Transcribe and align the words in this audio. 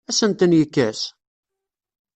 Ad 0.09 0.11
asen-ten-yekkes? 0.15 1.01